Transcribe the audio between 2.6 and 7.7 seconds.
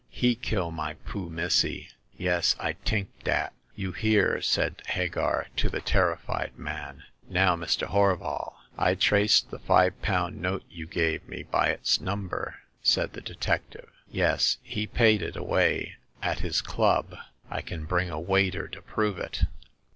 tink dat." You hear," said Hagar to the terrified man.'' Now,